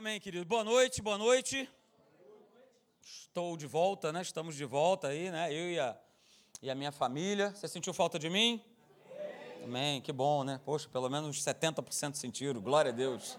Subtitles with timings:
[0.00, 0.46] Amém, querido.
[0.46, 1.68] Boa noite, boa noite.
[3.04, 4.22] Estou de volta, né?
[4.22, 5.52] Estamos de volta aí, né?
[5.52, 5.94] Eu e a,
[6.62, 7.50] e a minha família.
[7.50, 8.64] Você sentiu falta de mim?
[9.04, 9.64] Amém.
[9.64, 10.58] Amém, que bom, né?
[10.64, 13.38] Poxa, pelo menos uns 70% sentiram, glória a Deus.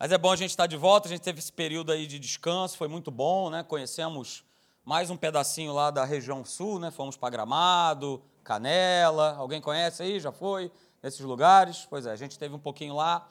[0.00, 2.18] Mas é bom a gente estar de volta, a gente teve esse período aí de
[2.18, 3.62] descanso, foi muito bom, né?
[3.62, 4.44] Conhecemos
[4.84, 6.90] mais um pedacinho lá da região sul, né?
[6.90, 9.36] Fomos para Gramado, Canela.
[9.36, 10.18] Alguém conhece aí?
[10.18, 11.86] Já foi nesses lugares?
[11.88, 13.28] Pois é, a gente teve um pouquinho lá.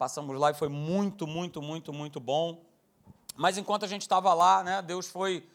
[0.00, 2.64] Passamos lá e foi muito, muito, muito, muito bom.
[3.36, 5.46] Mas enquanto a gente estava lá, né, Deus foi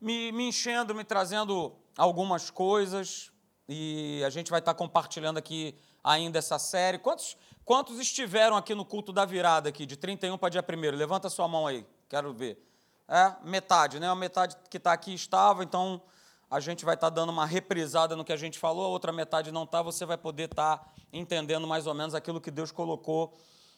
[0.00, 3.30] me, me enchendo, me trazendo algumas coisas.
[3.68, 5.72] E a gente vai estar compartilhando aqui
[6.02, 6.98] ainda essa série.
[6.98, 10.96] Quantos, quantos estiveram aqui no culto da virada, aqui, de 31 para dia 1?
[10.96, 12.60] Levanta sua mão aí, quero ver.
[13.06, 14.08] É, metade, né?
[14.08, 16.02] A metade que está aqui estava, então
[16.50, 19.52] a gente vai estar dando uma reprisada no que a gente falou, a outra metade
[19.52, 23.32] não está, você vai poder estar entendendo mais ou menos aquilo que Deus colocou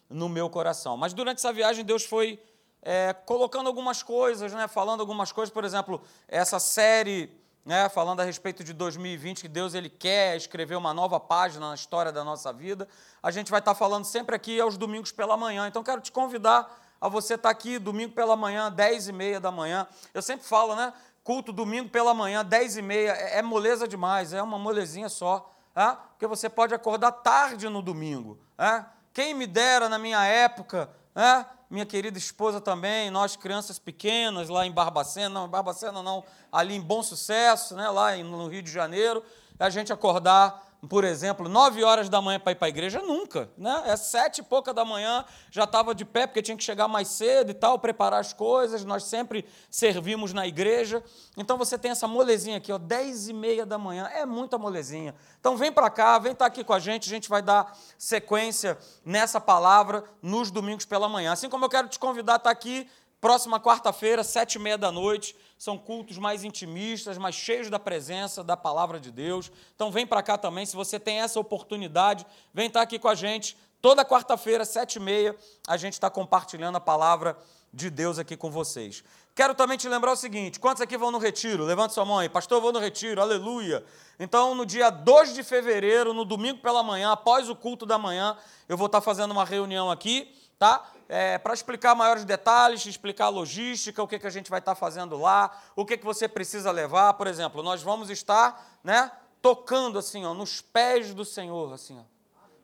[0.09, 0.97] no meu coração.
[0.97, 2.41] Mas durante essa viagem, Deus foi
[2.83, 7.31] é, colocando algumas coisas, né, falando algumas coisas, por exemplo, essa série
[7.69, 11.75] né, falando a respeito de 2020, que Deus ele quer escrever uma nova página na
[11.75, 12.89] história da nossa vida.
[13.23, 15.69] A gente vai estar falando sempre aqui aos domingos pela manhã.
[15.69, 16.67] Então, quero te convidar
[16.99, 19.87] a você estar aqui domingo pela manhã, 10 e meia da manhã.
[20.15, 20.95] Eu sempre falo, né?
[21.23, 25.55] Culto domingo pela manhã, 10 e meia, é, é moleza demais, é uma molezinha só.
[25.77, 25.95] É?
[26.13, 28.39] Porque você pode acordar tarde no domingo.
[28.57, 28.83] É?
[29.19, 31.45] Quem me dera na minha época, né?
[31.69, 36.77] minha querida esposa também, nós crianças pequenas lá em Barbacena, não, em Barbacena não, ali
[36.77, 37.91] em Bom Sucesso, né?
[37.91, 39.25] lá no Rio de Janeiro,
[39.59, 43.51] a gente acordar por exemplo, nove horas da manhã para ir para a igreja, nunca.
[43.59, 43.83] Né?
[43.87, 47.09] É sete e pouca da manhã, já estava de pé, porque tinha que chegar mais
[47.09, 51.03] cedo e tal, preparar as coisas, nós sempre servimos na igreja.
[51.37, 55.17] Então você tem essa molezinha aqui, ó, dez e meia da manhã, é muita molezinha.
[55.41, 57.77] Então vem para cá, vem estar tá aqui com a gente, a gente vai dar
[57.99, 61.33] sequência nessa palavra nos domingos pela manhã.
[61.33, 62.89] Assim como eu quero te convidar a estar tá aqui
[63.21, 68.45] Próxima quarta-feira, sete e meia da noite, são cultos mais intimistas, mais cheios da presença
[68.45, 69.51] da palavra de Deus.
[69.75, 72.25] Então vem para cá também, se você tem essa oportunidade,
[72.55, 73.57] vem estar tá aqui com a gente.
[73.83, 75.37] Toda quarta-feira, sete e meia,
[75.67, 77.37] a gente está compartilhando a palavra
[77.75, 79.03] de Deus aqui com vocês.
[79.35, 81.65] Quero também te lembrar o seguinte: quantos aqui vão no retiro?
[81.65, 82.29] Levanta sua mão aí.
[82.29, 83.85] Pastor, eu vou no retiro, aleluia.
[84.21, 88.37] Então, no dia 2 de fevereiro, no domingo pela manhã, após o culto da manhã,
[88.69, 90.85] eu vou estar tá fazendo uma reunião aqui tá?
[91.09, 94.75] É, para explicar maiores detalhes, explicar a logística, o que, que a gente vai estar
[94.75, 97.15] tá fazendo lá, o que, que você precisa levar.
[97.15, 99.11] Por exemplo, nós vamos estar né,
[99.41, 102.03] tocando assim, ó, nos pés do Senhor, assim, ó,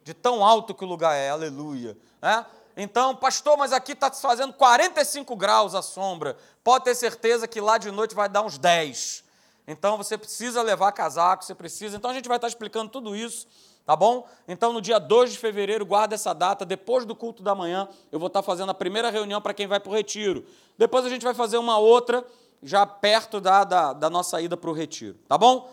[0.03, 1.97] de tão alto que o lugar é, aleluia.
[2.21, 2.45] Né?
[2.77, 6.37] Então, pastor, mas aqui está fazendo 45 graus a sombra.
[6.63, 9.25] Pode ter certeza que lá de noite vai dar uns 10.
[9.67, 11.97] Então você precisa levar casaco, você precisa.
[11.97, 13.47] Então a gente vai estar tá explicando tudo isso
[13.85, 14.27] Tá bom?
[14.49, 16.65] Então, no dia 2 de fevereiro, guarda essa data.
[16.65, 19.79] Depois do culto da manhã, eu vou estar fazendo a primeira reunião para quem vai
[19.79, 20.45] para o retiro.
[20.79, 22.25] Depois a gente vai fazer uma outra,
[22.63, 25.19] já perto da, da, da nossa ida para o retiro.
[25.29, 25.71] Tá bom?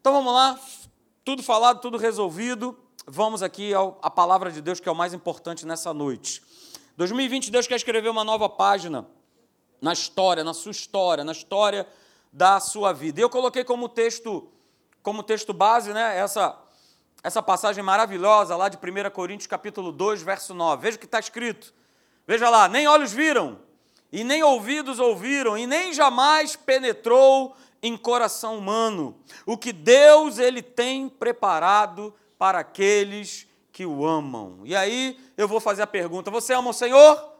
[0.00, 0.58] Então vamos lá.
[1.22, 2.76] Tudo falado, tudo resolvido.
[3.06, 6.42] Vamos aqui à palavra de Deus, que é o mais importante nessa noite.
[6.96, 9.06] 2020, Deus quer escrever uma nova página
[9.80, 11.86] na história, na sua história, na história
[12.32, 13.20] da sua vida.
[13.20, 14.48] E eu coloquei como texto,
[15.02, 16.61] como texto base, né, essa
[17.22, 20.82] essa passagem maravilhosa lá de 1 Coríntios capítulo 2, verso 9.
[20.82, 21.72] Veja o que está escrito.
[22.26, 23.60] Veja lá, nem olhos viram,
[24.10, 30.62] e nem ouvidos ouviram, e nem jamais penetrou em coração humano o que Deus ele
[30.62, 34.60] tem preparado para aqueles que o amam.
[34.64, 37.30] E aí eu vou fazer a pergunta: você ama o Senhor?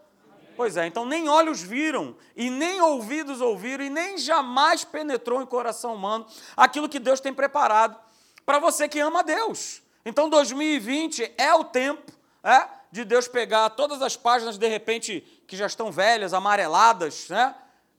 [0.56, 5.46] Pois é, então nem olhos viram, e nem ouvidos ouviram, e nem jamais penetrou em
[5.46, 6.26] coração humano
[6.56, 7.96] aquilo que Deus tem preparado
[8.44, 9.82] para você que ama Deus.
[10.04, 15.56] Então 2020 é o tempo é, de Deus pegar todas as páginas, de repente, que
[15.56, 17.54] já estão velhas, amareladas, né?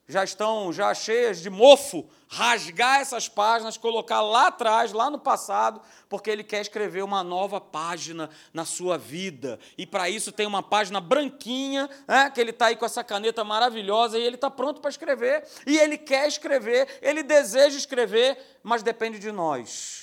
[0.07, 5.81] já estão já cheias de mofo, rasgar essas páginas, colocar lá atrás, lá no passado,
[6.09, 9.59] porque ele quer escrever uma nova página na sua vida.
[9.77, 13.43] E para isso tem uma página branquinha, né, que ele está aí com essa caneta
[13.43, 15.47] maravilhosa e ele está pronto para escrever.
[15.65, 20.02] E ele quer escrever, ele deseja escrever, mas depende de nós.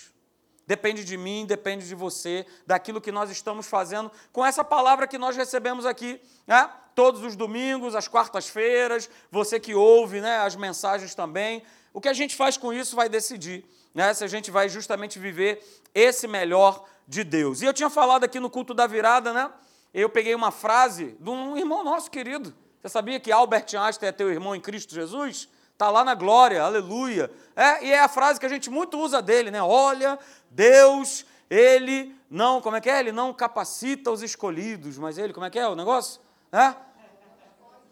[0.71, 5.19] Depende de mim, depende de você, daquilo que nós estamos fazendo com essa palavra que
[5.19, 6.71] nós recebemos aqui, né?
[6.95, 11.65] todos os domingos, às quartas-feiras, você que ouve né, as mensagens também.
[11.93, 15.19] O que a gente faz com isso vai decidir né, se a gente vai justamente
[15.19, 15.61] viver
[15.93, 17.63] esse melhor de Deus.
[17.63, 19.51] E eu tinha falado aqui no culto da virada, né?
[19.93, 22.55] Eu peguei uma frase de um irmão nosso querido.
[22.81, 25.49] Você sabia que Albert Einstein é teu irmão em Cristo Jesus?
[25.81, 27.31] Está lá na glória, aleluia.
[27.57, 29.63] É, e é a frase que a gente muito usa dele, né?
[29.63, 30.19] Olha,
[30.51, 33.01] Deus, ele não, como é que é?
[33.01, 36.21] Ele não capacita os escolhidos, mas ele, como é que é o negócio?
[36.53, 36.75] É?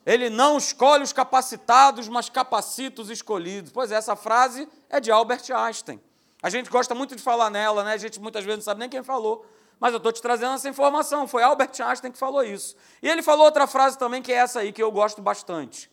[0.04, 3.70] Ele não escolhe os capacitados, mas capacita os escolhidos.
[3.70, 6.00] Pois é, essa frase é de Albert Einstein.
[6.42, 7.92] A gente gosta muito de falar nela, né?
[7.92, 9.44] A gente muitas vezes não sabe nem quem falou.
[9.78, 11.28] Mas eu estou te trazendo essa informação.
[11.28, 12.74] Foi Albert Einstein que falou isso.
[13.02, 15.90] E ele falou outra frase também, que é essa aí, que eu gosto bastante.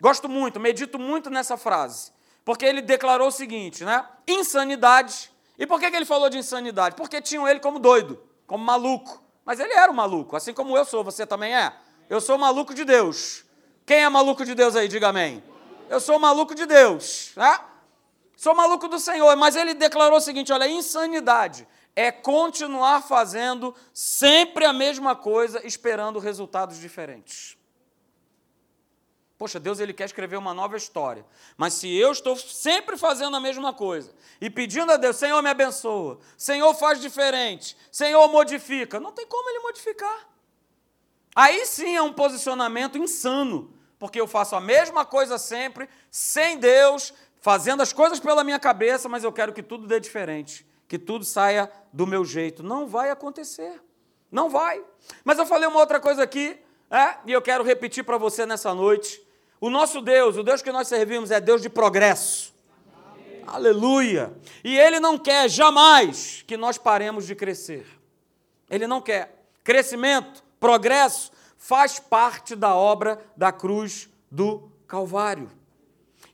[0.00, 2.12] Gosto muito, medito muito nessa frase.
[2.44, 4.06] Porque ele declarou o seguinte, né?
[4.28, 5.33] Insanidade.
[5.58, 6.96] E por que, que ele falou de insanidade?
[6.96, 9.22] Porque tinham ele como doido, como maluco.
[9.44, 11.72] Mas ele era um maluco, assim como eu sou, você também é.
[12.08, 13.44] Eu sou maluco de Deus.
[13.86, 14.88] Quem é maluco de Deus aí?
[14.88, 15.42] Diga amém.
[15.88, 17.32] Eu sou maluco de Deus.
[17.36, 17.60] Né?
[18.36, 19.36] Sou maluco do Senhor.
[19.36, 26.18] Mas ele declarou o seguinte: olha, insanidade é continuar fazendo sempre a mesma coisa, esperando
[26.18, 27.56] resultados diferentes.
[29.44, 31.22] Poxa, Deus ele quer escrever uma nova história.
[31.54, 34.10] Mas se eu estou sempre fazendo a mesma coisa
[34.40, 39.50] e pedindo a Deus, Senhor me abençoa, Senhor faz diferente, Senhor modifica, não tem como
[39.50, 40.30] ele modificar.
[41.36, 47.12] Aí sim é um posicionamento insano, porque eu faço a mesma coisa sempre, sem Deus,
[47.42, 51.22] fazendo as coisas pela minha cabeça, mas eu quero que tudo dê diferente, que tudo
[51.22, 52.62] saia do meu jeito.
[52.62, 53.78] Não vai acontecer.
[54.32, 54.82] Não vai.
[55.22, 56.58] Mas eu falei uma outra coisa aqui,
[56.90, 59.23] é, e eu quero repetir para você nessa noite.
[59.64, 62.52] O nosso Deus, o Deus que nós servimos, é Deus de progresso.
[63.10, 63.42] Amém.
[63.46, 64.36] Aleluia.
[64.62, 67.86] E Ele não quer jamais que nós paremos de crescer.
[68.68, 69.42] Ele não quer.
[69.64, 75.50] Crescimento Progresso faz parte da obra da cruz do Calvário.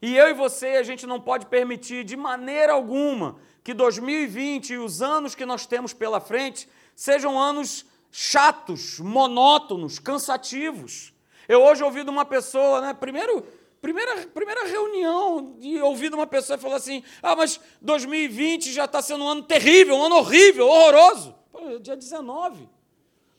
[0.02, 4.78] E eu e você, a gente não pode permitir de maneira alguma que 2020 e
[4.78, 11.14] os anos que nós temos pela frente sejam anos chatos, monótonos, cansativos.
[11.50, 13.44] Eu hoje ouvi de uma pessoa, né, primeiro,
[13.82, 18.84] primeira, primeira reunião, e ouvi de uma pessoa e falou assim: ah, mas 2020 já
[18.84, 21.34] está sendo um ano terrível, um ano horrível, horroroso.
[21.50, 22.68] Pô, dia 19.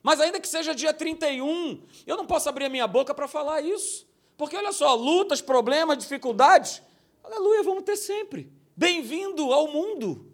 [0.03, 3.61] Mas ainda que seja dia 31, eu não posso abrir a minha boca para falar
[3.61, 4.05] isso.
[4.35, 6.81] Porque olha só, lutas, problemas, dificuldades,
[7.23, 8.51] aleluia, vamos ter sempre.
[8.75, 10.29] Bem-vindo ao mundo.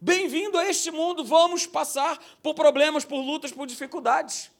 [0.00, 1.22] Bem-vindo a este mundo.
[1.22, 4.50] Vamos passar por problemas, por lutas, por dificuldades.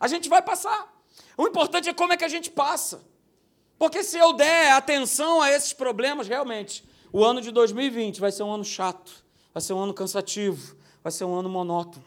[0.00, 0.91] A gente vai passar.
[1.36, 3.02] O importante é como é que a gente passa.
[3.78, 8.42] Porque se eu der atenção a esses problemas, realmente, o ano de 2020 vai ser
[8.42, 9.12] um ano chato,
[9.52, 12.04] vai ser um ano cansativo, vai ser um ano monótono.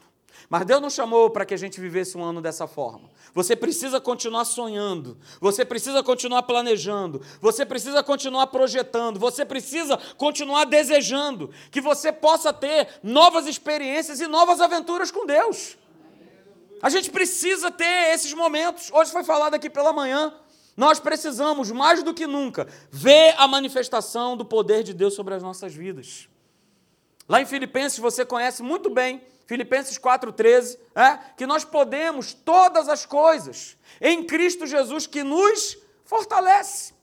[0.48, 3.10] Mas Deus não chamou para que a gente vivesse um ano dessa forma.
[3.34, 10.64] Você precisa continuar sonhando, você precisa continuar planejando, você precisa continuar projetando, você precisa continuar
[10.64, 15.76] desejando que você possa ter novas experiências e novas aventuras com Deus.
[16.82, 18.90] A gente precisa ter esses momentos.
[18.92, 20.34] Hoje foi falado aqui pela manhã.
[20.76, 25.42] Nós precisamos, mais do que nunca, ver a manifestação do poder de Deus sobre as
[25.42, 26.28] nossas vidas.
[27.28, 33.06] Lá em Filipenses você conhece muito bem Filipenses 4,13, é, que nós podemos todas as
[33.06, 36.95] coisas em Cristo Jesus que nos fortalece.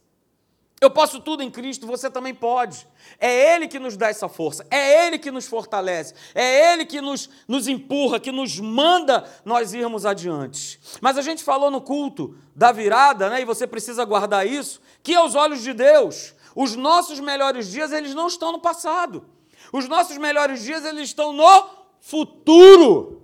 [0.83, 2.85] Eu posso tudo em Cristo, você também pode.
[3.17, 6.99] É Ele que nos dá essa força, é Ele que nos fortalece, é Ele que
[6.99, 10.81] nos, nos empurra, que nos manda nós irmos adiante.
[10.99, 15.15] Mas a gente falou no culto da virada, né, e você precisa guardar isso, que
[15.15, 19.25] aos olhos de Deus, os nossos melhores dias, eles não estão no passado.
[19.71, 21.65] Os nossos melhores dias, eles estão no
[22.01, 23.21] futuro.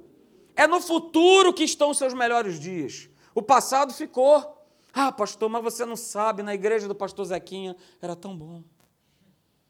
[0.55, 3.09] É no futuro que estão os seus melhores dias.
[3.35, 4.58] O passado ficou.
[4.93, 8.63] Ah, pastor, mas você não sabe, na igreja do pastor Zequinha era tão bom.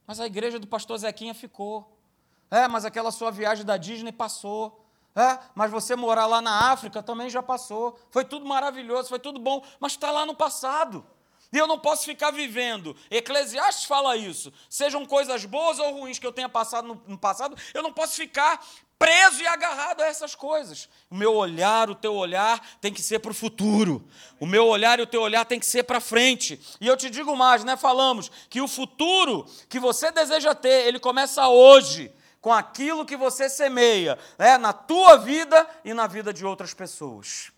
[0.07, 1.97] Mas a igreja do pastor Zequinha ficou.
[2.49, 4.85] É, mas aquela sua viagem da Disney passou.
[5.15, 7.99] É, mas você morar lá na África também já passou.
[8.09, 11.05] Foi tudo maravilhoso, foi tudo bom, mas está lá no passado.
[11.51, 12.95] E eu não posso ficar vivendo.
[13.09, 14.53] Eclesiastes fala isso.
[14.69, 18.15] Sejam coisas boas ou ruins que eu tenha passado no, no passado, eu não posso
[18.15, 18.63] ficar
[18.99, 20.89] preso e agarrado a essas coisas.
[21.09, 24.05] O meu olhar, o teu olhar tem que ser para o futuro.
[24.39, 26.59] O meu olhar e o teu olhar tem que ser para frente.
[26.81, 27.77] E eu te digo mais, né?
[27.77, 33.49] Falamos que o futuro que você deseja ter, ele começa hoje, com aquilo que você
[33.49, 34.57] semeia, né?
[34.57, 37.51] na tua vida e na vida de outras pessoas.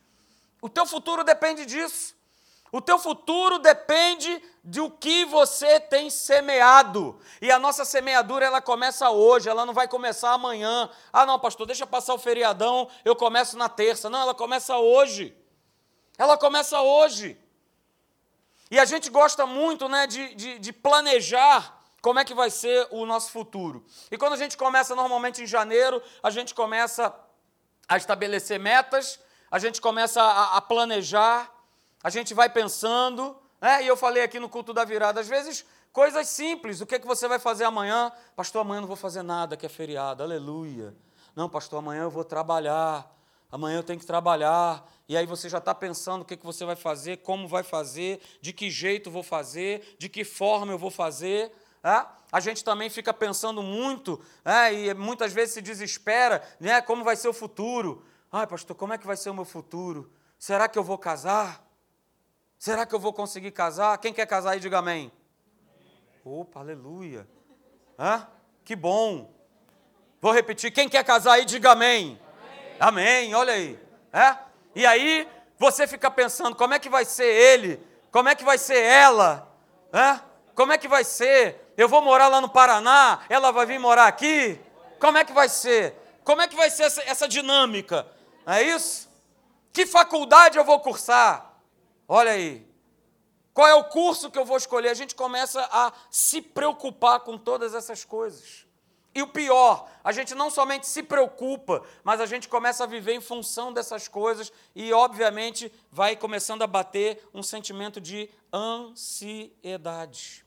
[0.61, 2.15] O teu futuro depende disso.
[2.71, 7.19] O teu futuro depende do que você tem semeado.
[7.41, 10.89] E a nossa semeadura, ela começa hoje, ela não vai começar amanhã.
[11.11, 14.09] Ah, não, pastor, deixa passar o feriadão, eu começo na terça.
[14.09, 15.35] Não, ela começa hoje.
[16.17, 17.37] Ela começa hoje.
[18.69, 22.87] E a gente gosta muito né, de, de, de planejar como é que vai ser
[22.89, 23.85] o nosso futuro.
[24.09, 27.13] E quando a gente começa normalmente em janeiro, a gente começa
[27.87, 29.19] a estabelecer metas,
[29.51, 31.51] a gente começa a, a planejar,
[32.03, 33.83] a gente vai pensando, né?
[33.83, 36.99] e eu falei aqui no culto da virada, às vezes coisas simples, o que, é
[36.99, 38.11] que você vai fazer amanhã?
[38.35, 40.95] Pastor, amanhã não vou fazer nada, que é feriado, aleluia.
[41.35, 43.09] Não, pastor, amanhã eu vou trabalhar.
[43.51, 46.63] amanhã eu tenho que trabalhar, e aí você já está pensando o que, que você
[46.63, 50.89] vai fazer, como vai fazer, de que jeito vou fazer, de que forma eu vou
[50.89, 51.51] fazer.
[51.83, 52.05] É?
[52.31, 54.73] A gente também fica pensando muito, é?
[54.73, 56.81] e muitas vezes se desespera, né?
[56.81, 58.05] como vai ser o futuro.
[58.31, 60.09] Ai, pastor, como é que vai ser o meu futuro?
[60.39, 61.61] Será que eu vou casar?
[62.61, 63.97] Será que eu vou conseguir casar?
[63.97, 65.11] Quem quer casar aí, diga amém.
[66.23, 67.27] Opa, aleluia.
[67.97, 68.27] Hã?
[68.63, 69.33] Que bom.
[70.21, 70.71] Vou repetir.
[70.71, 72.21] Quem quer casar aí, diga amém.
[72.79, 73.79] Amém, amém olha aí.
[74.13, 74.37] É?
[74.75, 75.27] E aí,
[75.57, 77.83] você fica pensando, como é que vai ser ele?
[78.11, 79.51] Como é que vai ser ela?
[79.91, 80.19] É?
[80.53, 81.73] Como é que vai ser?
[81.75, 84.61] Eu vou morar lá no Paraná, ela vai vir morar aqui?
[84.99, 85.95] Como é que vai ser?
[86.23, 88.05] Como é que vai ser essa, essa dinâmica?
[88.45, 89.09] É isso?
[89.73, 91.50] Que faculdade eu vou cursar?
[92.13, 92.67] Olha aí.
[93.53, 94.89] Qual é o curso que eu vou escolher?
[94.89, 98.67] A gente começa a se preocupar com todas essas coisas.
[99.15, 103.13] E o pior, a gente não somente se preocupa, mas a gente começa a viver
[103.13, 110.45] em função dessas coisas e, obviamente, vai começando a bater um sentimento de ansiedade.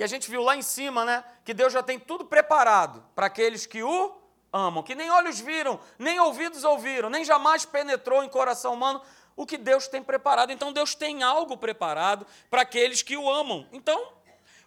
[0.00, 3.26] E a gente viu lá em cima, né, que Deus já tem tudo preparado para
[3.26, 4.20] aqueles que o
[4.52, 9.00] amam, que nem olhos viram, nem ouvidos ouviram, nem jamais penetrou em coração humano
[9.40, 10.52] o que Deus tem preparado.
[10.52, 13.66] Então Deus tem algo preparado para aqueles que o amam.
[13.72, 14.12] Então,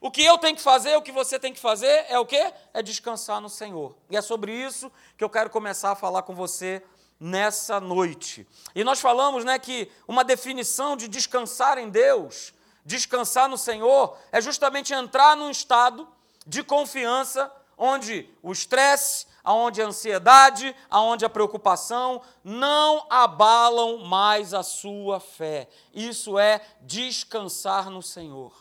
[0.02, 2.52] o que eu tenho que fazer, o que você tem que fazer é o quê?
[2.74, 3.96] É descansar no Senhor.
[4.10, 6.82] E é sobre isso que eu quero começar a falar com você
[7.20, 8.48] nessa noite.
[8.74, 12.52] E nós falamos, né, que uma definição de descansar em Deus,
[12.84, 16.08] descansar no Senhor, é justamente entrar num estado
[16.48, 24.64] de confiança onde o estresse, aonde a ansiedade, aonde a preocupação não abalam mais a
[24.64, 25.68] sua fé.
[25.94, 28.54] Isso é descansar no Senhor.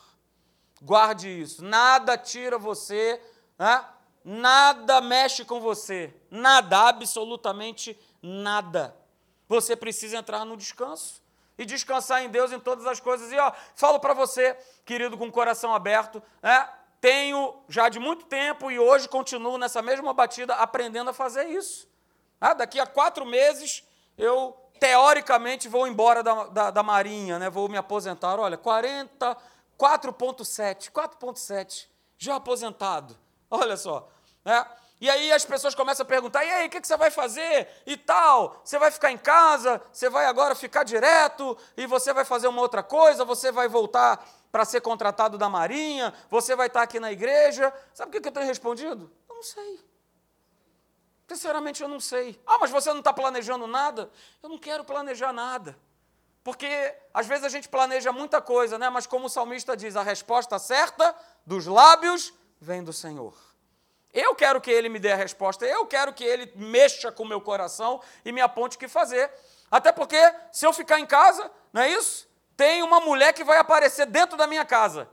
[0.81, 1.65] Guarde isso.
[1.65, 3.21] Nada tira você,
[3.59, 3.85] né?
[4.25, 8.97] nada mexe com você, nada, absolutamente nada.
[9.49, 11.23] Você precisa entrar no descanso
[11.59, 13.31] e descansar em Deus em todas as coisas.
[13.31, 16.69] E ó, falo para você, querido, com o coração aberto, né?
[17.02, 21.88] Tenho já de muito tempo e hoje continuo nessa mesma batida aprendendo a fazer isso.
[22.40, 23.82] Ah, daqui a quatro meses
[24.16, 27.50] eu teoricamente vou embora da, da, da Marinha, né?
[27.50, 28.38] vou me aposentar.
[28.38, 29.37] Olha, 40,
[29.76, 33.18] 4,7, 4,7, já aposentado.
[33.50, 34.09] Olha só.
[34.44, 34.64] Né?
[35.02, 37.68] E aí as pessoas começam a perguntar: e aí, o que você vai fazer?
[37.85, 38.62] E tal?
[38.64, 39.82] Você vai ficar em casa?
[39.92, 41.59] Você vai agora ficar direto?
[41.76, 43.25] E você vai fazer uma outra coisa?
[43.25, 47.75] Você vai voltar para ser contratado da Marinha, você vai estar aqui na igreja.
[47.92, 49.11] Sabe o que eu tenho respondido?
[49.28, 49.80] Eu não sei.
[51.26, 52.40] Sinceramente, eu não sei.
[52.47, 54.09] Ah, mas você não está planejando nada?
[54.40, 55.76] Eu não quero planejar nada.
[56.44, 58.88] Porque às vezes a gente planeja muita coisa, né?
[58.88, 61.12] mas como o salmista diz, a resposta certa
[61.44, 63.51] dos lábios vem do Senhor.
[64.12, 67.28] Eu quero que ele me dê a resposta, eu quero que ele mexa com o
[67.28, 69.31] meu coração e me aponte o que fazer.
[69.71, 70.19] Até porque,
[70.50, 72.31] se eu ficar em casa, não é isso?
[72.57, 75.09] tem uma mulher que vai aparecer dentro da minha casa,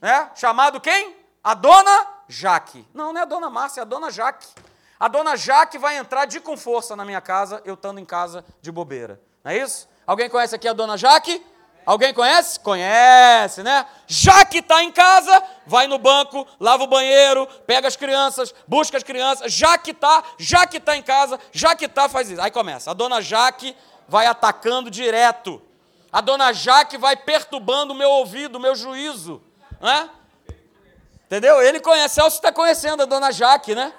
[0.00, 0.30] né?
[0.34, 1.14] Chamado quem?
[1.42, 2.88] A dona Jaque.
[2.94, 4.46] Não, não é a dona Márcia, é a dona Jaque.
[4.98, 8.44] A dona Jaque vai entrar de com força na minha casa, eu estando em casa
[8.62, 9.20] de bobeira.
[9.42, 9.88] Não é isso?
[10.06, 11.44] Alguém conhece aqui a dona Jaque?
[11.86, 12.58] Alguém conhece?
[12.60, 13.84] Conhece, né?
[14.06, 18.96] Já que está em casa, vai no banco, lava o banheiro, pega as crianças, busca
[18.96, 19.52] as crianças.
[19.52, 22.40] Já que está, já que está em casa, já que está, faz isso.
[22.40, 22.90] Aí começa.
[22.90, 23.76] A dona Jaque
[24.08, 25.60] vai atacando direto.
[26.10, 29.42] A dona Jaque vai perturbando o meu ouvido, o meu juízo.
[29.80, 30.08] Né?
[31.26, 31.60] Entendeu?
[31.60, 33.92] Ele conhece, Celso está conhecendo a dona Jaque, né?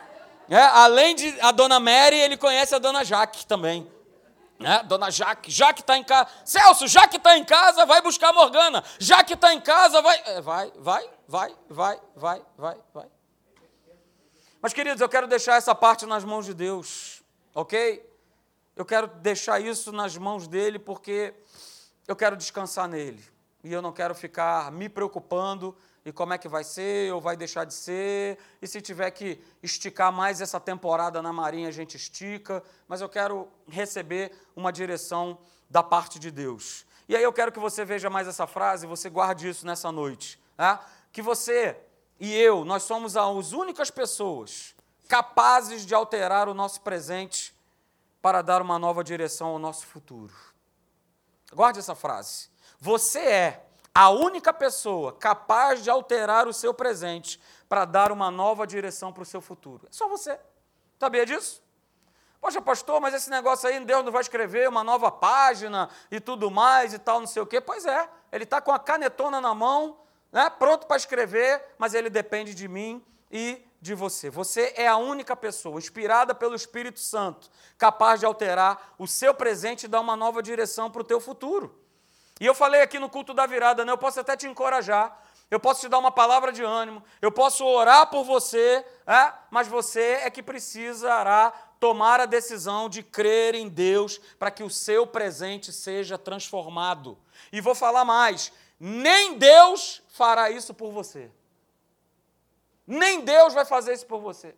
[0.50, 3.88] É, além de a dona Mary, ele conhece a dona Jaque também.
[4.60, 4.84] Né?
[4.84, 6.30] Dona Jaque, já que está em casa.
[6.46, 8.84] Celso, já que está em casa, vai buscar a Morgana.
[9.00, 10.22] Já que está em casa, vai.
[10.26, 13.08] É, vai, vai, vai, vai, vai, vai, vai.
[14.62, 17.22] Mas, queridos, eu quero deixar essa parte nas mãos de Deus,
[17.54, 18.04] ok?
[18.76, 21.34] Eu quero deixar isso nas mãos dele porque
[22.08, 23.24] eu quero descansar nele.
[23.64, 27.36] E eu não quero ficar me preocupando e como é que vai ser, ou vai
[27.36, 31.98] deixar de ser, e se tiver que esticar mais essa temporada na Marinha, a gente
[31.98, 36.86] estica, mas eu quero receber uma direção da parte de Deus.
[37.10, 40.40] E aí eu quero que você veja mais essa frase, você guarde isso nessa noite,
[40.56, 40.86] tá?
[41.12, 41.76] que você
[42.20, 44.76] e eu, nós somos as únicas pessoas
[45.08, 47.54] capazes de alterar o nosso presente
[48.22, 50.34] para dar uma nova direção ao nosso futuro.
[51.54, 52.50] Guarde essa frase.
[52.80, 53.65] Você é
[53.98, 59.24] a única pessoa capaz de alterar o seu presente para dar uma nova direção para
[59.24, 59.88] o seu futuro.
[59.88, 60.38] É só você.
[61.00, 61.64] Sabia disso?
[62.42, 66.52] Poxa, pastor, mas esse negócio aí, Deus não vai escrever uma nova página e tudo
[66.52, 67.62] mais e tal, não sei o quê.
[67.62, 69.98] Pois é, ele está com a canetona na mão,
[70.30, 74.30] né, pronto para escrever, mas ele depende de mim e de você.
[74.30, 79.86] Você é a única pessoa inspirada pelo Espírito Santo capaz de alterar o seu presente
[79.86, 81.85] e dar uma nova direção para o teu futuro.
[82.40, 83.92] E eu falei aqui no culto da virada, né?
[83.92, 85.18] Eu posso até te encorajar,
[85.50, 89.34] eu posso te dar uma palavra de ânimo, eu posso orar por você, é?
[89.50, 94.70] mas você é que precisará tomar a decisão de crer em Deus para que o
[94.70, 97.18] seu presente seja transformado.
[97.52, 101.32] E vou falar mais: nem Deus fará isso por você.
[102.86, 104.56] Nem Deus vai fazer isso por você.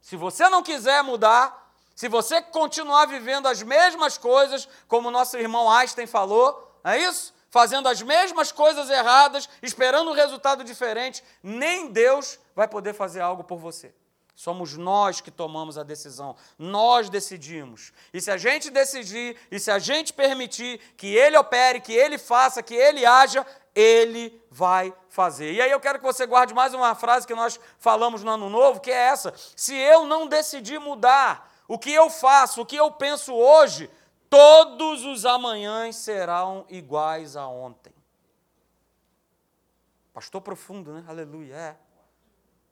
[0.00, 5.70] Se você não quiser mudar, se você continuar vivendo as mesmas coisas, como nosso irmão
[5.70, 7.34] Einstein falou, é isso?
[7.50, 13.42] Fazendo as mesmas coisas erradas, esperando um resultado diferente, nem Deus vai poder fazer algo
[13.42, 13.94] por você.
[14.38, 17.92] Somos nós que tomamos a decisão, nós decidimos.
[18.14, 22.16] E se a gente decidir, e se a gente permitir que Ele opere, que Ele
[22.18, 23.44] faça, que Ele haja,
[23.74, 25.54] Ele vai fazer.
[25.54, 28.48] E aí eu quero que você guarde mais uma frase que nós falamos no Ano
[28.48, 32.76] Novo, que é essa: se eu não decidir mudar o que eu faço, o que
[32.76, 33.90] eu penso hoje,
[34.28, 37.94] todos os amanhãs serão iguais a ontem.
[40.12, 41.04] Pastor profundo, né?
[41.08, 41.54] Aleluia.
[41.54, 41.76] É.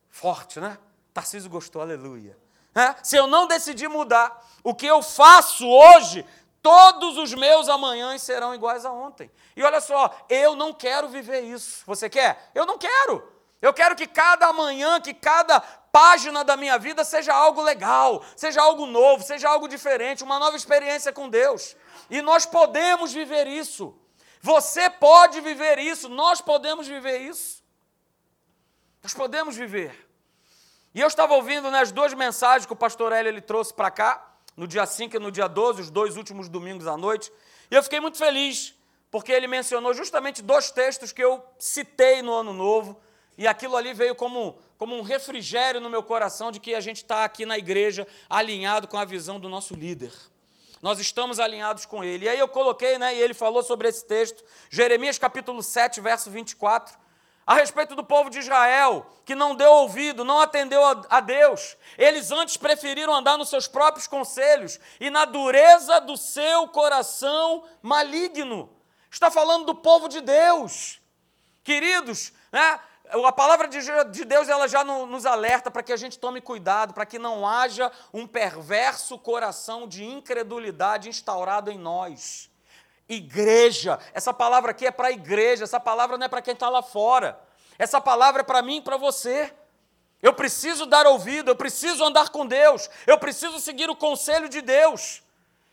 [0.09, 0.79] Forte, né?
[1.15, 2.37] Tarcísio gostou, aleluia.
[2.75, 2.95] É?
[3.03, 6.27] Se eu não decidir mudar o que eu faço hoje,
[6.61, 9.31] todos os meus amanhãs serão iguais a ontem.
[9.55, 11.85] E olha só, eu não quero viver isso.
[11.87, 12.51] Você quer?
[12.55, 13.33] Eu não quero.
[13.63, 15.63] Eu quero que cada amanhã, que cada
[15.97, 20.55] página da minha vida seja algo legal, seja algo novo, seja algo diferente, uma nova
[20.55, 21.75] experiência com Deus.
[22.11, 23.97] E nós podemos viver isso.
[24.43, 27.65] Você pode viver isso, nós podemos viver isso.
[29.03, 30.07] Nós podemos viver.
[30.95, 33.91] E eu estava ouvindo né, as duas mensagens que o pastor Hélio ele trouxe para
[33.91, 37.33] cá, no dia 5 e no dia 12, os dois últimos domingos à noite.
[37.71, 38.75] E eu fiquei muito feliz,
[39.11, 43.01] porque ele mencionou justamente dois textos que eu citei no Ano Novo,
[43.39, 46.99] e aquilo ali veio como, como um refrigério no meu coração de que a gente
[46.99, 50.13] está aqui na igreja alinhado com a visão do nosso líder.
[50.83, 52.27] Nós estamos alinhados com ele.
[52.27, 56.31] E aí eu coloquei, né, e ele falou sobre esse texto, Jeremias capítulo 7, verso
[56.31, 57.07] 24
[57.47, 61.77] a respeito do povo de Israel, que não deu ouvido, não atendeu a, Deus.
[61.97, 68.69] Eles antes preferiram andar nos seus próprios conselhos e na dureza do seu coração maligno.
[69.09, 71.01] Está falando do povo de Deus.
[71.63, 72.81] Queridos, né?
[73.09, 77.07] A palavra de Deus ela já nos alerta para que a gente tome cuidado, para
[77.07, 82.51] que não haja um perverso coração de incredulidade instaurado em nós.
[83.09, 86.69] Igreja, essa palavra aqui é para a igreja, essa palavra não é para quem está
[86.69, 87.39] lá fora.
[87.79, 89.55] Essa palavra é para mim e para você.
[90.21, 94.61] Eu preciso dar ouvido, eu preciso andar com Deus, eu preciso seguir o conselho de
[94.63, 95.23] Deus,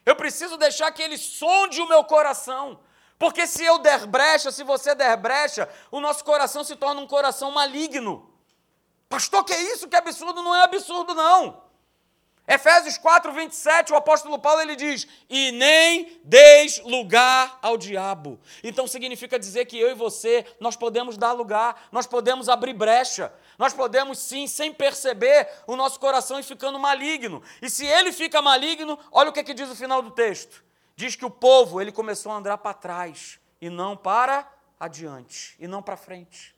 [0.06, 2.78] eu preciso deixar que Ele sonde o meu coração,
[3.18, 7.08] porque se eu der brecha, se você der brecha, o nosso coração se torna um
[7.08, 8.30] coração maligno.
[9.08, 9.88] Pastor, que é isso?
[9.88, 10.42] Que absurdo?
[10.42, 11.64] Não é absurdo, não.
[12.46, 18.38] Efésios 4, 27, o apóstolo Paulo ele diz: E nem deis lugar ao diabo.
[18.62, 23.34] Então significa dizer que eu e você, nós podemos dar lugar, nós podemos abrir brecha,
[23.58, 27.42] nós podemos sim, sem perceber, o nosso coração ir ficando maligno.
[27.62, 30.62] E se ele fica maligno, olha o que, que diz o final do texto:
[30.96, 35.68] diz que o povo ele começou a andar para trás e não para adiante, e
[35.68, 36.54] não para frente.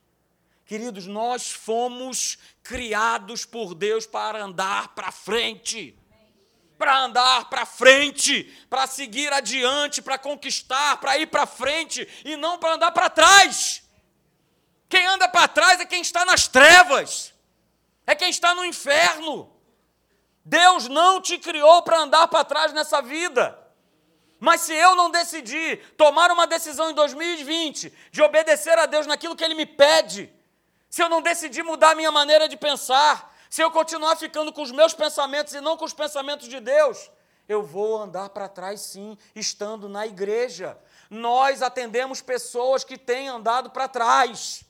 [0.65, 5.97] Queridos, nós fomos criados por Deus para andar para frente.
[6.77, 12.57] Para andar para frente, para seguir adiante, para conquistar, para ir para frente e não
[12.57, 13.83] para andar para trás.
[14.89, 17.33] Quem anda para trás é quem está nas trevas,
[18.05, 19.55] é quem está no inferno.
[20.43, 23.64] Deus não te criou para andar para trás nessa vida.
[24.39, 29.35] Mas se eu não decidir tomar uma decisão em 2020 de obedecer a Deus naquilo
[29.35, 30.31] que Ele me pede,
[30.89, 34.61] se eu não decidir mudar a minha maneira de pensar, se eu continuar ficando com
[34.61, 37.09] os meus pensamentos e não com os pensamentos de Deus,
[37.47, 40.77] eu vou andar para trás sim, estando na igreja.
[41.09, 44.64] Nós atendemos pessoas que têm andado para trás.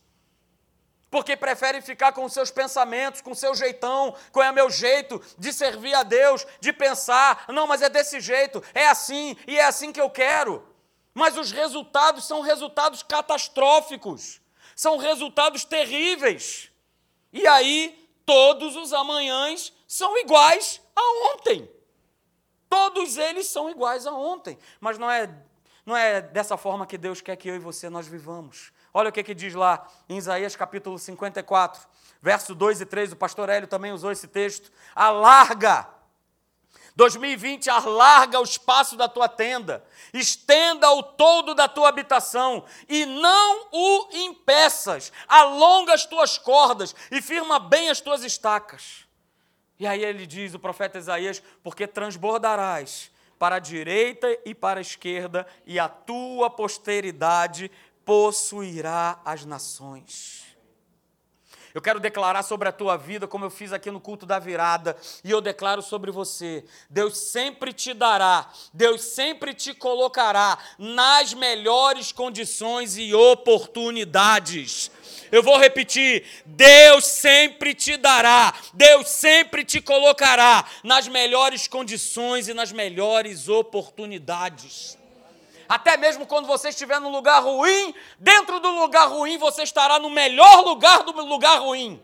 [1.10, 5.94] Porque preferem ficar com seus pensamentos, com seu jeitão, com é meu jeito de servir
[5.94, 10.02] a Deus, de pensar, não, mas é desse jeito, é assim e é assim que
[10.02, 10.68] eu quero.
[11.13, 14.41] Mas os resultados são resultados catastróficos
[14.76, 16.70] são resultados terríveis.
[17.32, 21.70] E aí, todos os amanhãs são iguais a ontem.
[22.70, 24.60] Todos eles são iguais a ontem.
[24.80, 25.34] Mas não é,
[25.86, 28.74] não é dessa forma que Deus quer que eu e você nós vivamos.
[28.97, 31.86] Olha o que, que diz lá em Isaías capítulo 54,
[32.21, 33.12] verso 2 e 3.
[33.12, 34.71] O pastor Hélio também usou esse texto.
[34.95, 35.86] Alarga,
[36.95, 43.67] 2020, alarga o espaço da tua tenda, estenda o todo da tua habitação e não
[43.69, 45.12] o impeças.
[45.27, 49.05] Alonga as tuas cordas e firma bem as tuas estacas.
[49.77, 54.81] E aí ele diz, o profeta Isaías: porque transbordarás para a direita e para a
[54.81, 57.69] esquerda, e a tua posteridade
[58.06, 60.46] possuirá as nações.
[61.76, 64.96] Eu quero declarar sobre a tua vida, como eu fiz aqui no culto da virada,
[65.26, 72.13] e eu declaro sobre você: Deus sempre te dará, Deus sempre te colocará nas melhores
[72.13, 74.89] condições e oportunidades.
[75.30, 82.54] Eu vou repetir: Deus sempre te dará, Deus sempre te colocará nas melhores condições e
[82.54, 84.98] nas melhores oportunidades.
[85.67, 90.10] Até mesmo quando você estiver num lugar ruim, dentro do lugar ruim você estará no
[90.10, 92.01] melhor lugar do lugar ruim.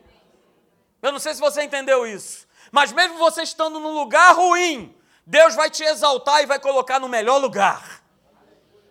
[1.02, 4.95] Eu não sei se você entendeu isso, mas mesmo você estando num lugar ruim,
[5.26, 8.02] Deus vai te exaltar e vai colocar no melhor lugar.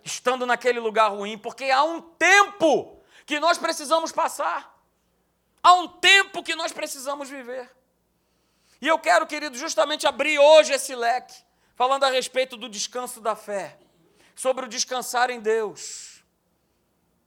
[0.03, 4.71] Estando naquele lugar ruim, porque há um tempo que nós precisamos passar.
[5.63, 7.69] Há um tempo que nós precisamos viver.
[8.81, 11.35] E eu quero, querido, justamente abrir hoje esse leque,
[11.75, 13.77] falando a respeito do descanso da fé
[14.41, 16.23] sobre o descansar em Deus.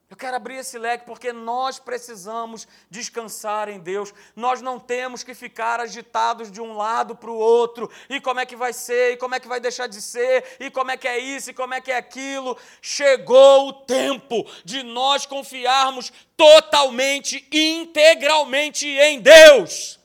[0.09, 4.13] Eu quero abrir esse leque porque nós precisamos descansar em Deus.
[4.35, 7.89] Nós não temos que ficar agitados de um lado para o outro.
[8.09, 9.13] E como é que vai ser?
[9.13, 10.57] E como é que vai deixar de ser?
[10.59, 11.51] E como é que é isso?
[11.51, 12.57] E como é que é aquilo?
[12.81, 20.01] Chegou o tempo de nós confiarmos totalmente, integralmente em Deus.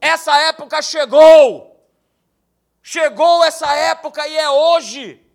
[0.00, 1.80] Essa época chegou.
[2.82, 5.25] Chegou essa época e é hoje.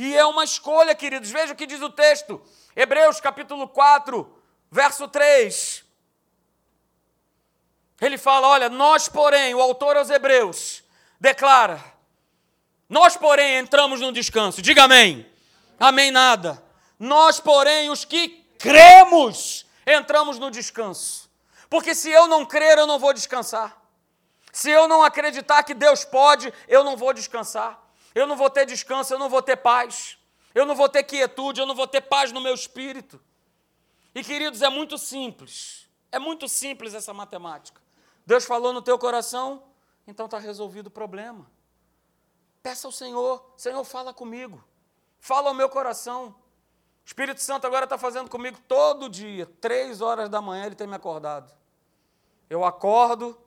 [0.00, 1.30] E é uma escolha, queridos.
[1.30, 2.40] Veja o que diz o texto.
[2.74, 4.34] Hebreus capítulo 4,
[4.70, 5.84] verso 3.
[8.00, 10.82] Ele fala: Olha, nós, porém, o autor aos Hebreus
[11.20, 11.84] declara:
[12.88, 14.62] Nós, porém, entramos no descanso.
[14.62, 15.30] Diga amém.
[15.78, 16.64] Amém, nada.
[16.98, 21.30] Nós, porém, os que cremos, entramos no descanso.
[21.68, 23.76] Porque se eu não crer, eu não vou descansar.
[24.50, 28.66] Se eu não acreditar que Deus pode, eu não vou descansar eu não vou ter
[28.66, 30.18] descanso, eu não vou ter paz,
[30.54, 33.20] eu não vou ter quietude, eu não vou ter paz no meu espírito.
[34.14, 37.80] E queridos, é muito simples, é muito simples essa matemática.
[38.26, 39.62] Deus falou no teu coração,
[40.06, 41.50] então está resolvido o problema.
[42.62, 44.62] Peça ao Senhor, Senhor, fala comigo,
[45.18, 46.34] fala ao meu coração.
[47.04, 50.86] O Espírito Santo agora está fazendo comigo todo dia, três horas da manhã, ele tem
[50.86, 51.52] me acordado.
[52.48, 53.40] Eu acordo,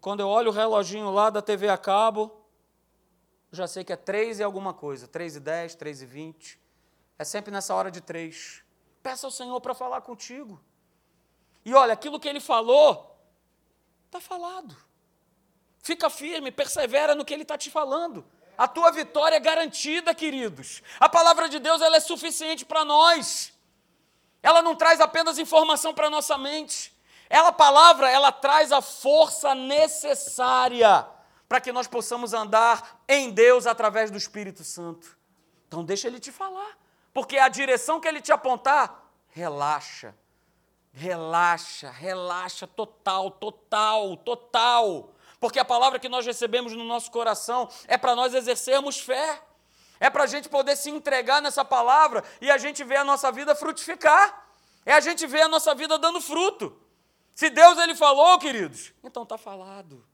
[0.00, 2.32] quando eu olho o reloginho lá da TV a cabo,
[3.52, 6.60] já sei que é 3 e alguma coisa, 3 e 10, 3 e 20.
[7.18, 8.62] É sempre nessa hora de 3.
[9.02, 10.60] Peça ao Senhor para falar contigo.
[11.64, 13.18] E olha, aquilo que ele falou,
[14.06, 14.76] está falado.
[15.82, 18.24] Fica firme, persevera no que ele está te falando.
[18.56, 20.82] A tua vitória é garantida, queridos.
[20.98, 23.52] A palavra de Deus ela é suficiente para nós.
[24.42, 26.94] Ela não traz apenas informação para nossa mente.
[27.30, 31.06] Ela palavra, ela traz a força necessária
[31.48, 35.16] para que nós possamos andar em Deus através do Espírito Santo.
[35.68, 36.76] Então deixa ele te falar,
[37.14, 40.12] porque a direção que ele te apontar, relaxa.
[40.92, 45.14] Relaxa, relaxa total, total, total.
[45.38, 49.40] Porque a palavra que nós recebemos no nosso coração é para nós exercermos fé.
[50.00, 53.30] É para a gente poder se entregar nessa palavra e a gente ver a nossa
[53.30, 54.46] vida frutificar.
[54.84, 56.76] É a gente ver a nossa vida dando fruto.
[57.40, 60.04] Se Deus ele falou, queridos, então está falado.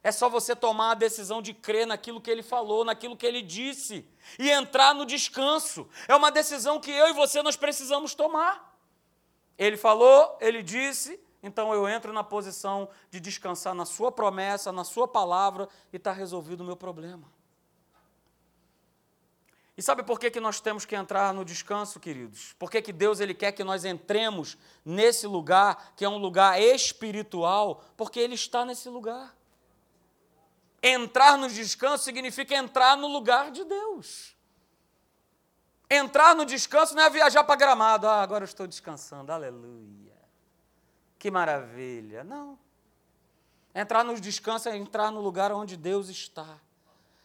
[0.00, 3.42] É só você tomar a decisão de crer naquilo que ele falou, naquilo que ele
[3.42, 5.88] disse e entrar no descanso.
[6.06, 8.78] É uma decisão que eu e você nós precisamos tomar.
[9.58, 14.84] Ele falou, ele disse, então eu entro na posição de descansar na sua promessa, na
[14.84, 17.28] sua palavra e está resolvido o meu problema.
[19.78, 22.52] E sabe por que, que nós temos que entrar no descanso, queridos?
[22.58, 26.60] Por que, que Deus ele quer que nós entremos nesse lugar, que é um lugar
[26.60, 27.84] espiritual?
[27.96, 29.32] Porque Ele está nesse lugar.
[30.82, 34.36] Entrar no descanso significa entrar no lugar de Deus.
[35.88, 38.08] Entrar no descanso não é viajar para gramado.
[38.08, 40.18] Ah, agora eu estou descansando, aleluia.
[41.20, 42.24] Que maravilha.
[42.24, 42.58] Não.
[43.72, 46.58] Entrar no descanso é entrar no lugar onde Deus está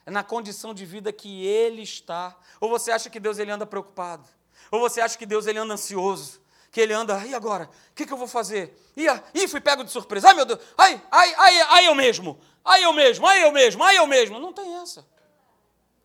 [0.06, 2.36] na condição de vida que ele está.
[2.60, 4.28] Ou você acha que Deus ele anda preocupado?
[4.72, 6.42] Ou você acha que Deus ele anda ansioso?
[6.72, 7.70] Que ele anda, e agora?
[7.92, 8.76] O que, que eu vou fazer?
[8.98, 10.30] Ih, ih, fui pego de surpresa.
[10.30, 10.60] Ai, meu Deus.
[10.78, 12.40] Ai, ai, ai, ai, eu mesmo.
[12.66, 13.28] Ai, eu mesmo.
[13.28, 13.84] Ai, eu mesmo.
[13.84, 14.40] Ai, eu mesmo.
[14.40, 15.06] Não tem essa.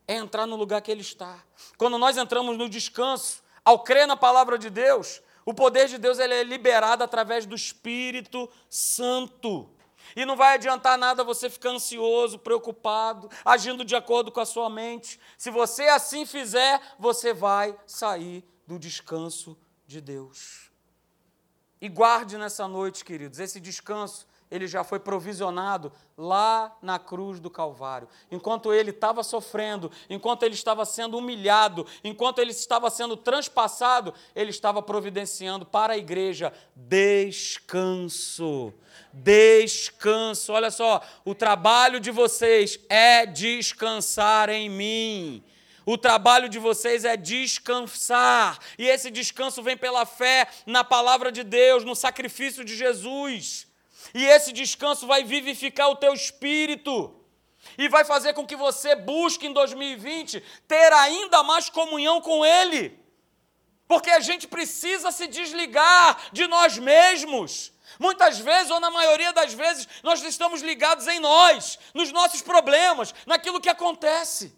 [0.07, 1.43] É entrar no lugar que ele está.
[1.77, 6.19] Quando nós entramos no descanso, ao crer na palavra de Deus, O poder de Deus
[6.19, 9.71] ele é liberado através do Espírito Santo.
[10.15, 14.69] E não vai adiantar nada você ficar ansioso, preocupado, agindo de acordo com a sua
[14.69, 15.19] mente.
[15.37, 20.71] Se você assim fizer, você vai sair do descanso de Deus.
[21.81, 27.51] E guarde nessa noite, queridos, esse descanso ele já foi provisionado lá na cruz do
[27.51, 28.09] Calvário.
[28.31, 34.51] Enquanto ele estava sofrendo, enquanto ele estava sendo humilhado, enquanto ele estava sendo transpassado, ele
[34.51, 38.73] estava providenciando para a igreja descanso.
[39.13, 40.53] Descanso.
[40.53, 45.45] Olha só, o trabalho de vocês é descansar em mim.
[45.87, 48.59] O trabalho de vocês é descansar.
[48.79, 53.68] E esse descanso vem pela fé na palavra de Deus, no sacrifício de Jesus.
[54.15, 57.15] E esse descanso vai vivificar o teu espírito
[57.77, 62.99] e vai fazer com que você busque em 2020 ter ainda mais comunhão com Ele.
[63.87, 67.73] Porque a gente precisa se desligar de nós mesmos.
[67.99, 73.15] Muitas vezes, ou na maioria das vezes, nós estamos ligados em nós, nos nossos problemas,
[73.27, 74.55] naquilo que acontece.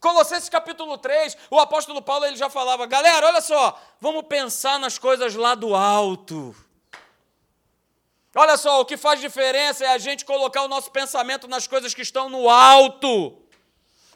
[0.00, 4.98] Colossenses capítulo 3, o apóstolo Paulo ele já falava: galera, olha só, vamos pensar nas
[4.98, 6.54] coisas lá do alto.
[8.38, 11.94] Olha só, o que faz diferença é a gente colocar o nosso pensamento nas coisas
[11.94, 13.42] que estão no alto.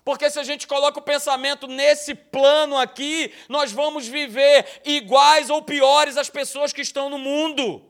[0.04, 5.62] Porque se a gente coloca o pensamento nesse plano aqui, nós vamos viver iguais ou
[5.62, 7.82] piores às pessoas que estão no mundo.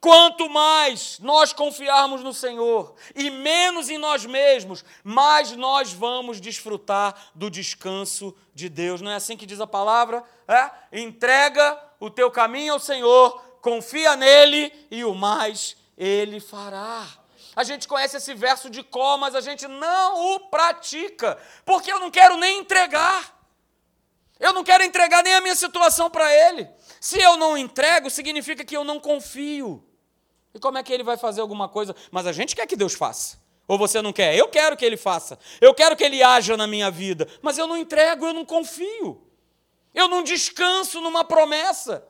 [0.00, 7.14] Quanto mais nós confiarmos no Senhor e menos em nós mesmos, mais nós vamos desfrutar
[7.34, 9.02] do descanso de Deus.
[9.02, 10.24] Não é assim que diz a palavra?
[10.48, 11.00] É?
[11.00, 17.08] Entrega o teu caminho ao Senhor confia nele e o mais ele fará.
[17.56, 21.98] A gente conhece esse verso de có, mas a gente não o pratica, porque eu
[21.98, 23.32] não quero nem entregar.
[24.38, 26.68] Eu não quero entregar nem a minha situação para ele.
[27.00, 29.82] Se eu não entrego, significa que eu não confio.
[30.52, 31.96] E como é que ele vai fazer alguma coisa?
[32.10, 33.38] Mas a gente quer que Deus faça.
[33.66, 34.36] Ou você não quer?
[34.36, 35.38] Eu quero que ele faça.
[35.58, 37.26] Eu quero que ele haja na minha vida.
[37.40, 39.26] Mas eu não entrego, eu não confio.
[39.94, 42.06] Eu não descanso numa promessa.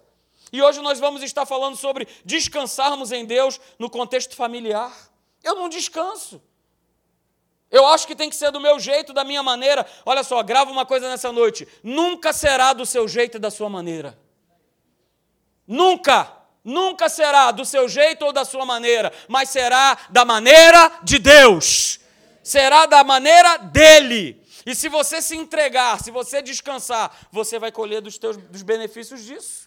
[0.55, 4.97] E hoje nós vamos estar falando sobre descansarmos em Deus no contexto familiar.
[5.43, 6.41] Eu não descanso.
[7.69, 9.85] Eu acho que tem que ser do meu jeito, da minha maneira.
[10.07, 11.67] Olha só, grava uma coisa nessa noite.
[11.83, 14.17] Nunca será do seu jeito e da sua maneira.
[15.67, 16.31] Nunca,
[16.63, 21.99] nunca será do seu jeito ou da sua maneira, mas será da maneira de Deus.
[22.45, 24.41] Será da maneira dele.
[24.65, 29.25] E se você se entregar, se você descansar, você vai colher dos, teus, dos benefícios
[29.25, 29.64] disso.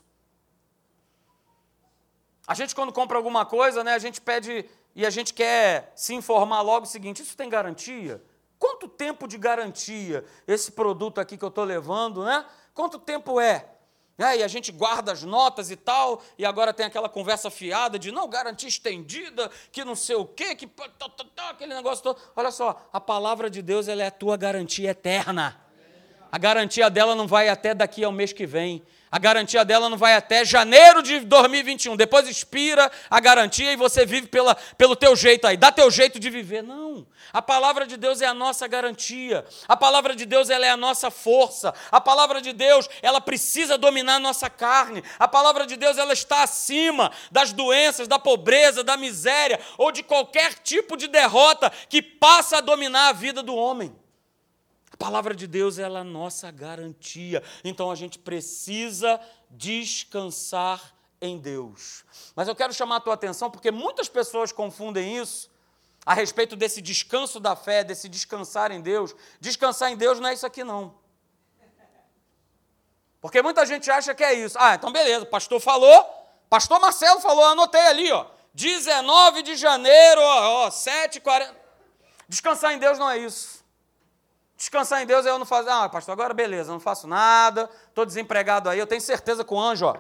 [2.47, 6.15] A gente, quando compra alguma coisa, né, a gente pede e a gente quer se
[6.15, 8.23] informar logo o seguinte: isso tem garantia?
[8.57, 12.45] Quanto tempo de garantia esse produto aqui que eu estou levando, né?
[12.73, 13.65] Quanto tempo é?
[14.17, 14.38] é?
[14.38, 18.12] E a gente guarda as notas e tal, e agora tem aquela conversa fiada de
[18.12, 22.19] não, garantia estendida, que não sei o quê, que tá, tá, tá, aquele negócio todo.
[22.36, 25.62] Olha só, a palavra de Deus ela é a tua garantia eterna.
[26.31, 28.83] A garantia dela não vai até daqui ao mês que vem.
[29.09, 31.95] A garantia dela não vai até janeiro de 2021.
[31.95, 35.55] Depois expira a garantia e você vive pela, pelo teu jeito aí.
[35.55, 36.61] Dá teu jeito de viver.
[36.61, 37.07] Não.
[37.31, 39.45] A palavra de Deus é a nossa garantia.
[39.65, 41.73] A palavra de Deus ela é a nossa força.
[41.89, 45.01] A palavra de Deus ela precisa dominar a nossa carne.
[45.17, 50.03] A palavra de Deus ela está acima das doenças, da pobreza, da miséria ou de
[50.03, 53.95] qualquer tipo de derrota que passa a dominar a vida do homem.
[54.99, 57.43] A palavra de Deus é a nossa garantia.
[57.63, 62.03] Então a gente precisa descansar em Deus.
[62.36, 65.51] Mas eu quero chamar a tua atenção porque muitas pessoas confundem isso
[66.03, 69.15] a respeito desse descanso da fé, desse descansar em Deus.
[69.39, 70.95] Descansar em Deus não é isso aqui não.
[73.21, 74.57] Porque muita gente acha que é isso.
[74.60, 76.05] Ah, então beleza, o pastor falou,
[76.49, 78.25] pastor Marcelo falou, anotei ali, ó.
[78.55, 81.53] 19 de janeiro, ó, ó 7h40.
[82.27, 83.63] Descansar em Deus não é isso.
[84.57, 85.69] Descansar em Deus é eu não fazer.
[85.69, 88.79] Ah, pastor, agora beleza, não faço nada, estou desempregado aí.
[88.79, 89.95] Eu tenho certeza que o anjo ó,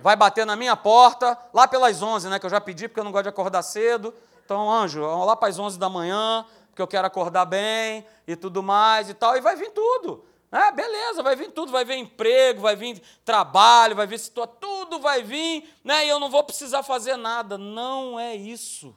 [0.00, 2.38] vai bater na minha porta, lá pelas 11, né?
[2.38, 4.14] Que eu já pedi, porque eu não gosto de acordar cedo.
[4.42, 8.62] Então, anjo, lá para as 11 da manhã, porque eu quero acordar bem e tudo
[8.62, 9.36] mais e tal.
[9.36, 10.24] E vai vir tudo.
[10.50, 15.00] É, beleza, vai vir tudo, vai vir emprego, vai vir trabalho, vai vir situação, tudo
[15.00, 16.06] vai vir, né?
[16.06, 17.58] E eu não vou precisar fazer nada.
[17.58, 18.96] Não é isso.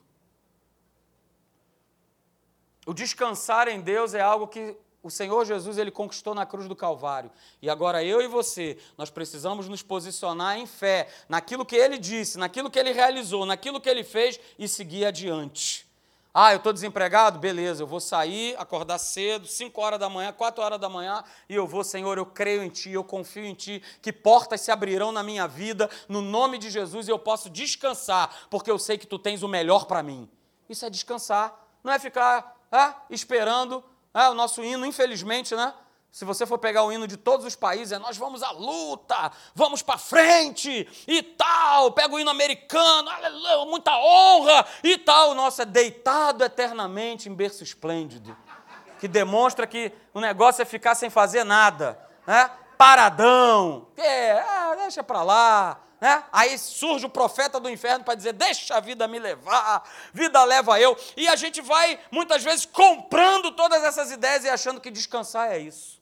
[2.88, 4.73] O descansar em Deus é algo que
[5.04, 7.30] o Senhor Jesus ele conquistou na cruz do Calvário.
[7.62, 12.38] E agora eu e você, nós precisamos nos posicionar em fé naquilo que ele disse,
[12.38, 15.86] naquilo que ele realizou, naquilo que ele fez e seguir adiante.
[16.34, 17.39] Ah, eu estou desempregado?
[17.39, 21.56] Beleza, eu vou sair, acordar cedo, 5 horas da manhã, 4 horas da manhã, e
[21.56, 25.12] eu vou, Senhor, eu creio em Ti, eu confio em Ti, que portas se abrirão
[25.12, 29.08] na minha vida, no nome de Jesus, e eu posso descansar, porque eu sei que
[29.08, 30.30] Tu tens o melhor para mim.
[30.69, 35.73] Isso é descansar, não é ficar é, esperando é, o nosso hino, infelizmente, né?
[36.12, 39.32] Se você for pegar o hino de todos os países, é nós vamos à luta,
[39.53, 41.91] vamos para frente e tal.
[41.91, 45.36] Pega o hino americano, aleluia, muita honra e tal.
[45.36, 48.36] Nossa, é deitado eternamente em berço esplêndido,
[48.99, 52.49] que demonstra que o negócio é ficar sem fazer nada, né?
[52.80, 56.23] Paradão, é, ah, deixa para lá, né?
[56.31, 59.83] Aí surge o profeta do inferno para dizer: Deixa a vida me levar,
[60.13, 60.97] vida leva eu.
[61.15, 65.57] E a gente vai, muitas vezes, comprando todas essas ideias e achando que descansar é
[65.57, 65.97] isso.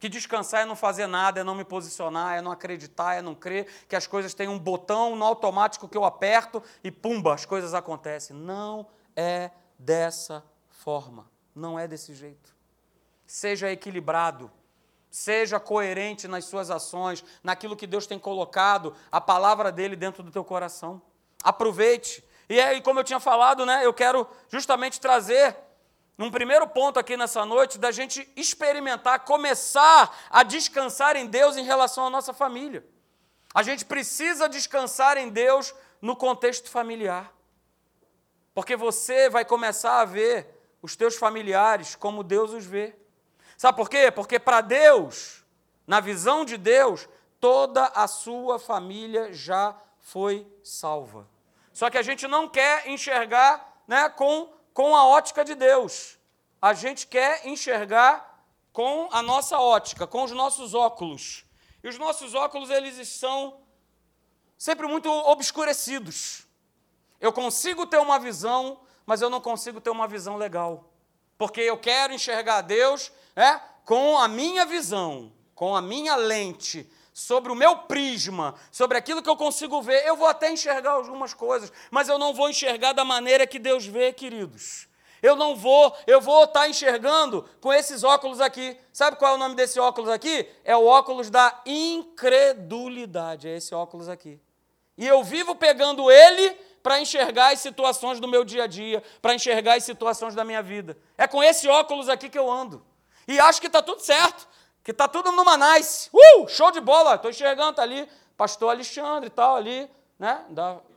[0.00, 3.34] Que descansar é não fazer nada, é não me posicionar, é não acreditar, é não
[3.34, 7.44] crer que as coisas têm um botão no automático que eu aperto e pumba, as
[7.44, 8.36] coisas acontecem.
[8.36, 11.28] Não é dessa forma.
[11.54, 12.54] Não é desse jeito.
[13.26, 14.50] Seja equilibrado.
[15.10, 20.30] Seja coerente nas suas ações, naquilo que Deus tem colocado, a palavra dele dentro do
[20.30, 21.00] teu coração.
[21.42, 22.22] Aproveite.
[22.48, 25.56] E aí, como eu tinha falado, né, eu quero justamente trazer
[26.18, 31.62] num primeiro ponto aqui nessa noite, da gente experimentar, começar a descansar em Deus em
[31.62, 32.84] relação à nossa família.
[33.54, 37.32] A gente precisa descansar em Deus no contexto familiar.
[38.52, 42.96] Porque você vai começar a ver os teus familiares como Deus os vê.
[43.58, 44.10] Sabe por quê?
[44.10, 45.44] Porque para Deus,
[45.86, 47.06] na visão de Deus,
[47.38, 51.28] toda a sua família já foi salva.
[51.74, 56.20] Só que a gente não quer enxergar né, com com a ótica de Deus.
[56.62, 61.44] A gente quer enxergar com a nossa ótica, com os nossos óculos.
[61.82, 63.60] E os nossos óculos, eles são
[64.56, 66.46] sempre muito obscurecidos.
[67.20, 70.92] Eu consigo ter uma visão, mas eu não consigo ter uma visão legal.
[71.36, 77.52] Porque eu quero enxergar Deus é, com a minha visão, com a minha lente, sobre
[77.52, 81.72] o meu prisma, sobre aquilo que eu consigo ver, eu vou até enxergar algumas coisas,
[81.90, 84.88] mas eu não vou enxergar da maneira que Deus vê, queridos.
[85.22, 88.76] Eu não vou, eu vou estar tá enxergando com esses óculos aqui.
[88.92, 90.48] Sabe qual é o nome desse óculos aqui?
[90.64, 94.40] É o óculos da incredulidade, é esse óculos aqui.
[94.96, 96.50] E eu vivo pegando ele
[96.82, 100.62] para enxergar as situações do meu dia a dia, para enxergar as situações da minha
[100.62, 100.96] vida.
[101.16, 102.84] É com esse óculos aqui que eu ando.
[103.28, 104.48] E acho que está tudo certo
[104.88, 106.08] que tá tudo numa nice.
[106.10, 107.16] Uh, show de bola.
[107.16, 109.86] Estou enxergando, tá ali, pastor Alexandre e tal, ali,
[110.18, 110.42] né?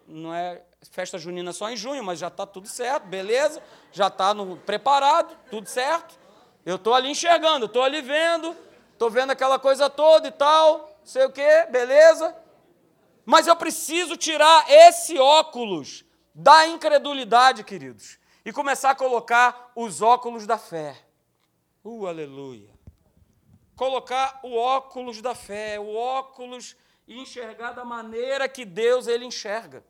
[0.08, 3.62] Não é festa junina só em junho, mas já está tudo certo, beleza?
[3.92, 4.34] Já está
[4.66, 6.18] preparado, tudo certo.
[6.66, 8.56] Eu estou ali enxergando, estou ali vendo,
[8.94, 12.34] estou vendo aquela coisa toda e tal, sei o quê, beleza?
[13.26, 20.48] Mas eu preciso tirar esse óculos da incredulidade, queridos, e começar a colocar os óculos
[20.48, 20.96] da fé.
[21.84, 22.82] Uh, aleluia
[23.82, 26.76] colocar o óculos da fé, o óculos
[27.08, 29.84] e enxergar da maneira que Deus ele enxerga.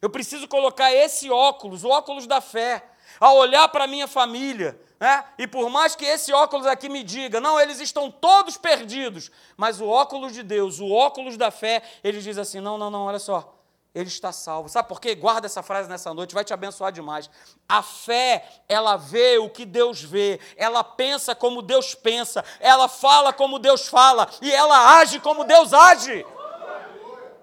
[0.00, 2.84] Eu preciso colocar esse óculos, o óculos da fé,
[3.20, 5.24] a olhar para a minha família, né?
[5.38, 9.80] E por mais que esse óculos aqui me diga, não, eles estão todos perdidos, mas
[9.80, 13.20] o óculos de Deus, o óculos da fé, ele diz assim: não, não, não, olha
[13.20, 13.56] só,
[13.94, 14.68] ele está salvo.
[14.68, 15.14] Sabe por quê?
[15.14, 17.28] Guarda essa frase nessa noite, vai te abençoar demais.
[17.68, 23.32] A fé, ela vê o que Deus vê, ela pensa como Deus pensa, ela fala
[23.32, 26.24] como Deus fala e ela age como Deus age.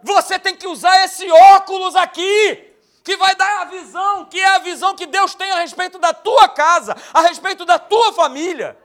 [0.01, 4.59] Você tem que usar esse óculos aqui, que vai dar a visão, que é a
[4.59, 8.77] visão que Deus tem a respeito da tua casa, a respeito da tua família.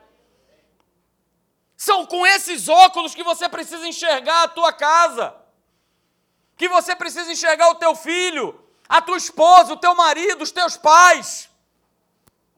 [1.77, 5.44] São com esses óculos que você precisa enxergar a tua casa
[6.57, 10.77] que você precisa enxergar o teu filho, a tua esposa, o teu marido, os teus
[10.77, 11.49] pais.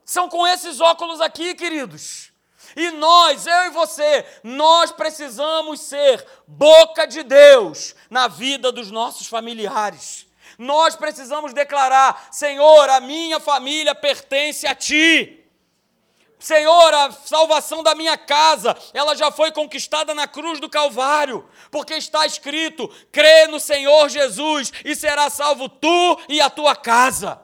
[0.05, 2.33] São com esses óculos aqui, queridos.
[2.77, 9.27] E nós, eu e você, nós precisamos ser boca de Deus na vida dos nossos
[9.27, 10.27] familiares.
[10.59, 15.46] Nós precisamos declarar: Senhor, a minha família pertence a Ti.
[16.47, 21.95] Senhor, a salvação da minha casa, ela já foi conquistada na cruz do Calvário, porque
[21.95, 27.43] está escrito: crê no Senhor Jesus e será salvo tu e a tua casa.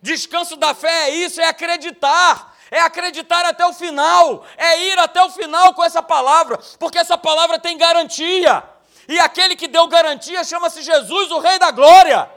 [0.00, 5.20] Descanso da fé é isso, é acreditar, é acreditar até o final, é ir até
[5.24, 8.62] o final com essa palavra, porque essa palavra tem garantia,
[9.08, 12.30] e aquele que deu garantia chama-se Jesus, o Rei da Glória.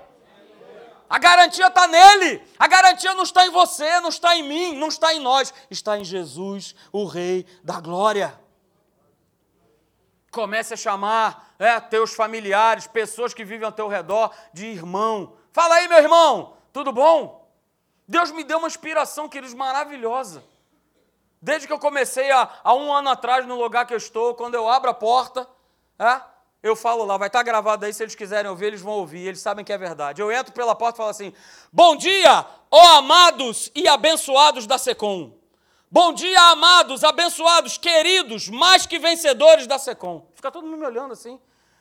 [1.10, 2.42] A garantia está nele.
[2.60, 5.54] A garantia não está em você, não está em mim, não está em nós.
[5.70, 8.38] Está em Jesus, o Rei da Glória.
[10.32, 15.38] Comece a chamar é, teus familiares, pessoas que vivem ao teu redor, de irmão.
[15.54, 17.50] Fala aí, meu irmão, tudo bom?
[18.08, 20.44] Deus me deu uma inspiração, queridos, maravilhosa.
[21.42, 24.56] Desde que eu comecei há, há um ano atrás no lugar que eu estou, quando
[24.56, 25.48] eu abro a porta,
[25.98, 26.22] é,
[26.62, 29.40] eu falo lá, vai estar gravado aí, se eles quiserem ouvir, eles vão ouvir, eles
[29.40, 30.22] sabem que é verdade.
[30.22, 31.34] Eu entro pela porta e falo assim:
[31.72, 35.38] Bom dia, ó amados e abençoados da Secom.
[35.90, 40.28] Bom dia, amados, abençoados, queridos, mais que vencedores da Secom.
[40.36, 41.40] Fica todo mundo me olhando assim.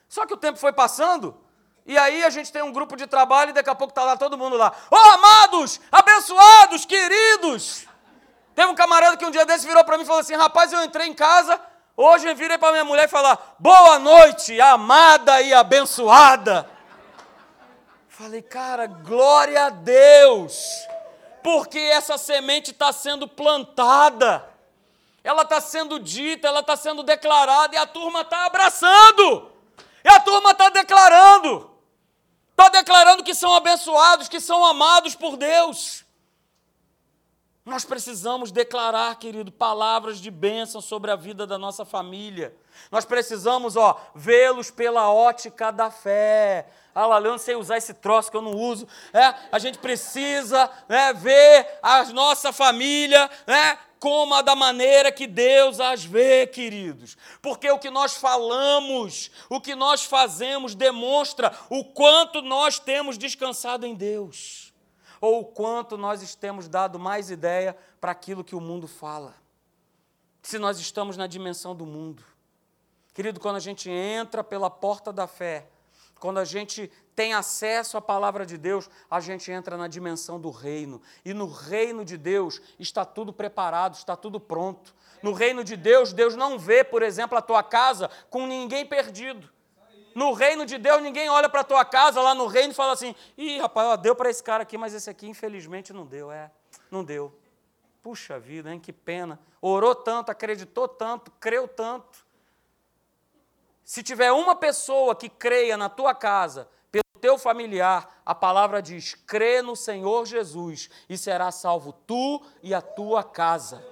[0.08, 1.36] Só que o tempo foi passando,
[1.84, 4.16] e aí a gente tem um grupo de trabalho e daqui a pouco está lá
[4.16, 4.72] todo mundo lá.
[4.90, 7.86] Ó oh, amados, abençoados, queridos.
[8.54, 10.82] Teve um camarada que um dia desse virou para mim e falou assim: rapaz, eu
[10.84, 11.60] entrei em casa,
[11.96, 16.68] hoje eu virei para minha mulher e falar: boa noite, amada e abençoada.
[18.08, 20.86] Falei, cara, glória a Deus
[21.46, 24.44] porque essa semente está sendo plantada,
[25.22, 29.52] ela está sendo dita, ela está sendo declarada e a turma está abraçando,
[30.04, 31.70] e a turma está declarando,
[32.50, 36.04] está declarando que são abençoados, que são amados por Deus.
[37.66, 42.54] Nós precisamos declarar, querido, palavras de bênção sobre a vida da nossa família.
[42.92, 46.68] Nós precisamos, ó, vê-los pela ótica da fé.
[46.94, 48.86] Ah, lá, eu não sei usar esse troço que eu não uso.
[49.12, 55.26] É, a gente precisa né, ver a nossa família né, como a da maneira que
[55.26, 57.16] Deus as vê, queridos.
[57.42, 63.84] Porque o que nós falamos, o que nós fazemos, demonstra o quanto nós temos descansado
[63.84, 64.65] em Deus.
[65.20, 69.34] Ou o quanto nós temos dado mais ideia para aquilo que o mundo fala.
[70.42, 72.22] Se nós estamos na dimensão do mundo.
[73.12, 75.66] Querido, quando a gente entra pela porta da fé,
[76.18, 80.50] quando a gente tem acesso à palavra de Deus, a gente entra na dimensão do
[80.50, 81.00] reino.
[81.24, 84.94] E no reino de Deus está tudo preparado, está tudo pronto.
[85.22, 89.50] No reino de Deus, Deus não vê, por exemplo, a tua casa com ninguém perdido.
[90.16, 92.94] No reino de Deus, ninguém olha para a tua casa lá no reino e fala
[92.94, 96.32] assim: ih, rapaz, ó, deu para esse cara aqui, mas esse aqui infelizmente não deu.
[96.32, 96.50] É,
[96.90, 97.38] não deu.
[98.02, 99.38] Puxa vida, hein, que pena.
[99.60, 102.24] Orou tanto, acreditou tanto, creu tanto.
[103.84, 109.14] Se tiver uma pessoa que creia na tua casa, pelo teu familiar, a palavra diz:
[109.14, 113.84] crê no Senhor Jesus e será salvo tu e a tua casa.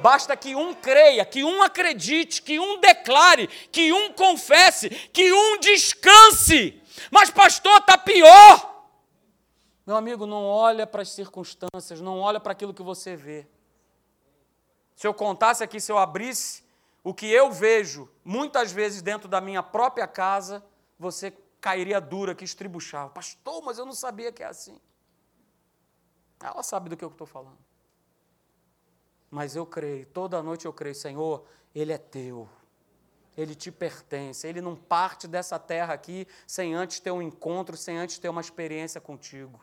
[0.00, 5.58] Basta que um creia, que um acredite, que um declare, que um confesse, que um
[5.60, 6.82] descanse.
[7.10, 8.70] Mas, pastor, está pior.
[9.86, 13.46] Meu amigo, não olha para as circunstâncias, não olha para aquilo que você vê.
[14.94, 16.62] Se eu contasse aqui, se eu abrisse
[17.02, 20.62] o que eu vejo muitas vezes dentro da minha própria casa,
[20.98, 23.10] você cairia dura que estribuchava.
[23.10, 24.80] Pastor, mas eu não sabia que é assim.
[26.42, 27.58] Ela sabe do que eu estou falando.
[29.30, 32.48] Mas eu creio, toda noite eu creio, Senhor, Ele é teu.
[33.36, 34.46] Ele te pertence.
[34.46, 38.40] Ele não parte dessa terra aqui sem antes ter um encontro, sem antes ter uma
[38.40, 39.60] experiência contigo.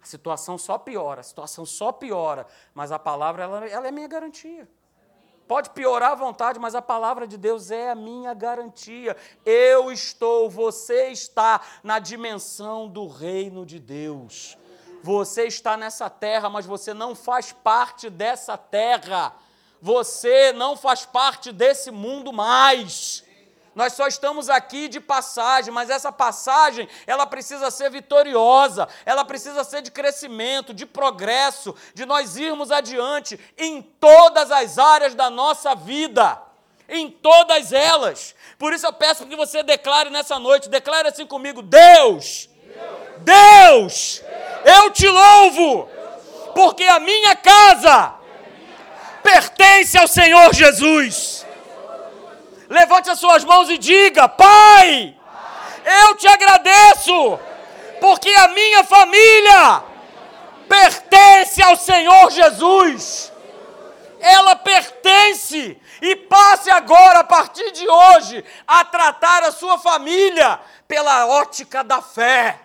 [0.00, 4.08] A situação só piora, a situação só piora, mas a palavra ela, ela é minha
[4.08, 4.68] garantia.
[5.46, 9.16] Pode piorar à vontade, mas a palavra de Deus é a minha garantia.
[9.46, 14.58] Eu estou, você está na dimensão do reino de Deus.
[15.02, 19.32] Você está nessa terra, mas você não faz parte dessa terra.
[19.80, 23.24] Você não faz parte desse mundo mais.
[23.78, 29.62] Nós só estamos aqui de passagem, mas essa passagem, ela precisa ser vitoriosa, ela precisa
[29.62, 35.76] ser de crescimento, de progresso, de nós irmos adiante em todas as áreas da nossa
[35.76, 36.42] vida.
[36.88, 38.34] Em todas elas.
[38.58, 42.48] Por isso eu peço que você declare nessa noite, declare assim comigo: Deus,
[43.20, 44.22] Deus,
[44.64, 45.88] eu te louvo,
[46.54, 48.14] porque a minha casa
[49.22, 51.46] pertence ao Senhor Jesus.
[52.68, 55.14] Levante as suas mãos e diga: Pai,
[55.84, 57.38] eu te agradeço,
[58.00, 59.82] porque a minha família
[60.68, 63.32] pertence ao Senhor Jesus.
[64.20, 71.26] Ela pertence e passe agora, a partir de hoje, a tratar a sua família pela
[71.26, 72.58] ótica da fé,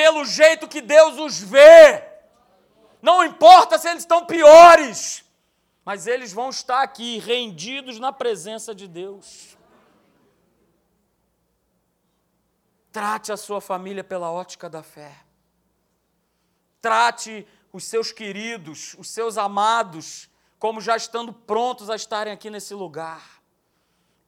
[0.00, 2.02] pelo jeito que Deus os vê.
[3.02, 5.22] Não importa se eles estão piores,
[5.84, 9.58] mas eles vão estar aqui rendidos na presença de Deus.
[12.90, 15.14] Trate a sua família pela ótica da fé.
[16.80, 22.72] Trate os seus queridos, os seus amados, como já estando prontos a estarem aqui nesse
[22.72, 23.42] lugar.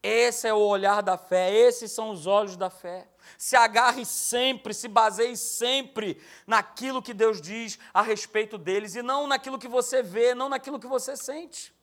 [0.03, 3.09] Esse é o olhar da fé, esses são os olhos da fé.
[3.39, 9.27] Se agarre sempre, se baseie sempre naquilo que Deus diz a respeito deles e não
[9.27, 11.75] naquilo que você vê, não naquilo que você sente.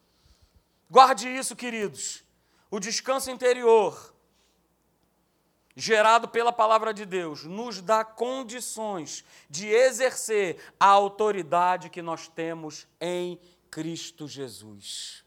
[0.90, 2.24] Guarde isso, queridos.
[2.72, 4.14] O descanso interior
[5.80, 12.86] gerado pela palavra de Deus, nos dá condições de exercer a autoridade que nós temos
[13.00, 13.40] em
[13.72, 15.24] Cristo Jesus.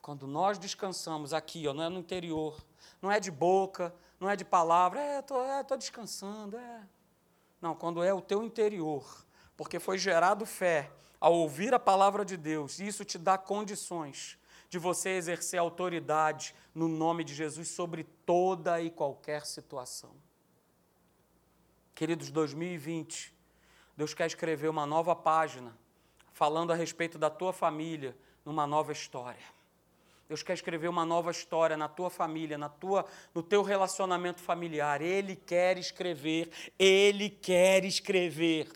[0.00, 2.60] Quando nós descansamos aqui, ó, não é no interior,
[3.00, 6.82] não é de boca, não é de palavra, é, estou é, tô descansando, é.
[7.60, 12.36] Não, quando é o teu interior, porque foi gerado fé ao ouvir a palavra de
[12.36, 14.38] Deus, e isso te dá condições
[14.70, 20.14] de você exercer autoridade no nome de Jesus sobre toda e qualquer situação.
[21.94, 23.34] Queridos, 2020,
[23.96, 25.76] Deus quer escrever uma nova página
[26.32, 29.44] falando a respeito da tua família numa nova história.
[30.32, 33.04] Deus quer escrever uma nova história na tua família, na tua,
[33.34, 35.02] no teu relacionamento familiar.
[35.02, 38.72] Ele quer escrever, ele quer escrever.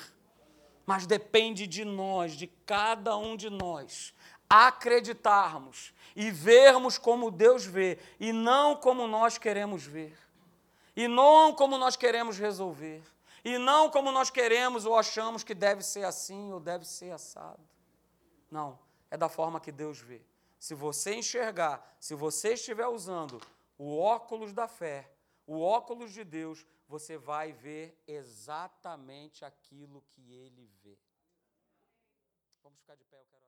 [0.84, 4.12] Mas depende de nós, de cada um de nós,
[4.50, 10.14] acreditarmos e vermos como Deus vê e não como nós queremos ver.
[10.94, 13.02] E não como nós queremos resolver.
[13.42, 17.66] E não como nós queremos ou achamos que deve ser assim ou deve ser assado.
[18.50, 18.78] Não,
[19.10, 20.20] é da forma que Deus vê.
[20.58, 23.40] Se você enxergar, se você estiver usando
[23.78, 25.12] o óculos da fé,
[25.46, 30.98] o óculos de Deus, você vai ver exatamente aquilo que ele vê.
[32.62, 33.45] Vamos ficar de pé, eu quero